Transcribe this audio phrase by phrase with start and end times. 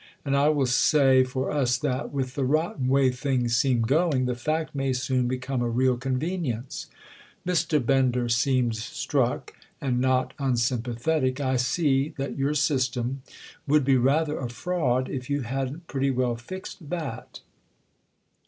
[0.25, 4.33] And I will say for us that, with the rotten way things seem going, the
[4.33, 6.87] fact may soon become a real convenience."
[7.45, 7.85] Mr.
[7.85, 11.39] Bender seemed struck—and not unsympathetic.
[11.39, 13.21] "I see that your system
[13.67, 17.41] would be rather a fraud if you hadn't pretty well fixed that!"